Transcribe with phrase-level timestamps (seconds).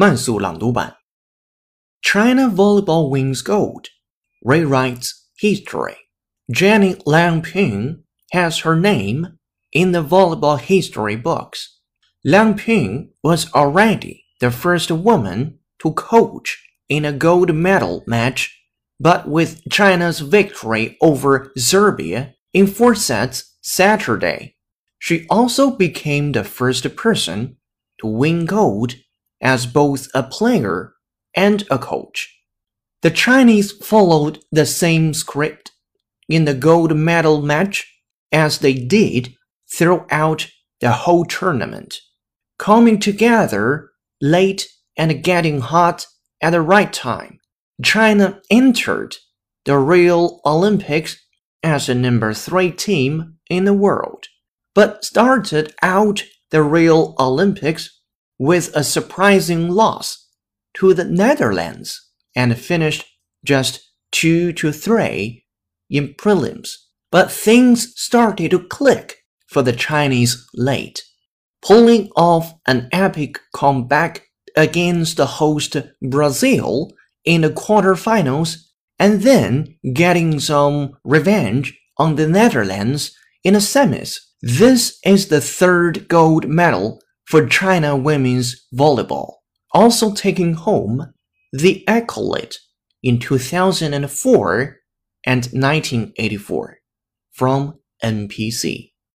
[0.00, 0.96] 慢速朗读版。
[2.00, 3.88] China volleyball wins gold,
[4.42, 5.94] rewrites history.
[6.50, 9.36] Jenny Lang Ping has her name
[9.72, 11.80] in the volleyball history books.
[12.24, 16.56] Lang Ping was already the first woman to coach
[16.88, 18.58] in a gold medal match,
[18.98, 24.56] but with China's victory over Serbia in four sets Saturday,
[24.98, 27.58] she also became the first person
[28.00, 28.94] to win gold
[29.40, 30.94] as both a player
[31.34, 32.36] and a coach.
[33.02, 35.72] The Chinese followed the same script
[36.28, 37.86] in the gold medal match
[38.30, 39.34] as they did
[39.72, 40.50] throughout
[40.80, 41.98] the whole tournament,
[42.58, 43.90] coming together
[44.20, 46.06] late and getting hot
[46.42, 47.38] at the right time.
[47.82, 49.16] China entered
[49.64, 51.16] the Rio Olympics
[51.62, 54.26] as the number three team in the world,
[54.74, 57.99] but started out the Rio Olympics
[58.40, 60.26] with a surprising loss
[60.72, 63.04] to the Netherlands and finished
[63.44, 65.44] just 2 to 3
[65.90, 66.70] in prelims.
[67.10, 71.02] But things started to click for the Chinese late,
[71.60, 74.22] pulling off an epic comeback
[74.56, 76.92] against the host Brazil
[77.26, 78.56] in the quarterfinals
[78.98, 83.14] and then getting some revenge on the Netherlands
[83.44, 84.18] in the semis.
[84.40, 89.34] This is the third gold medal for China women's volleyball,
[89.72, 91.14] also taking home
[91.52, 92.56] the accolade
[93.04, 94.76] in 2004
[95.24, 96.78] and 1984
[97.30, 98.89] from NBC.